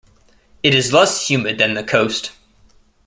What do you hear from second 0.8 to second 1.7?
less humid